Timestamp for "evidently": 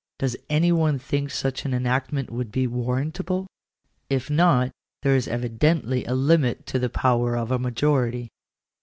5.27-6.05